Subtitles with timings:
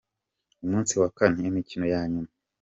[0.63, 2.29] Umunsi wa kane: Imikino ya nyuma.